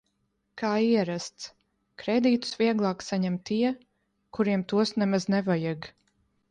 [0.61, 1.45] Kā ierasts,
[2.05, 3.61] kredītus vieglāk saņem tie,
[4.39, 5.93] kuriem tos nemaz nevajag.